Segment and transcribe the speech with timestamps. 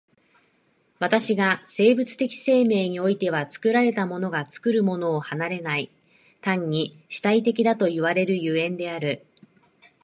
[0.97, 5.91] 私が生物的生命においては作られたものが作るものを離れない、
[6.41, 9.23] 単に主体的だという所以である。